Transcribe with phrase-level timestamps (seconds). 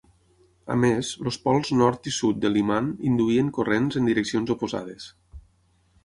[0.75, 5.07] A més, els pols nord i sud de l'imant induïen corrents en direccions oposades.